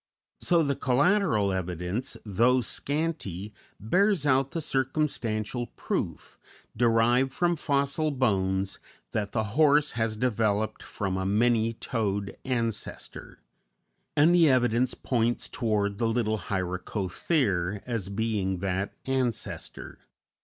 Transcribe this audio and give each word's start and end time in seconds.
So 0.39 0.63
the 0.63 0.73
collateral 0.75 1.53
evidence, 1.53 2.17
though 2.25 2.59
scanty, 2.61 3.53
bears 3.79 4.25
out 4.25 4.49
the 4.49 4.59
circumstantial 4.59 5.67
proof, 5.77 6.39
derived 6.75 7.31
from 7.31 7.55
fossil 7.55 8.09
bones, 8.09 8.79
that 9.11 9.31
the 9.31 9.43
horse 9.43 9.91
has 9.91 10.17
developed 10.17 10.81
from 10.81 11.17
a 11.17 11.25
many 11.27 11.73
toed 11.73 12.35
ancestor; 12.43 13.43
and 14.17 14.33
the 14.33 14.49
evidence 14.49 14.95
points 14.95 15.47
toward 15.47 15.99
the 15.99 16.07
little 16.07 16.39
Hyracothere 16.49 17.83
as 17.85 18.09
being 18.09 18.57
that 18.57 18.95
ancestor. 19.05 19.99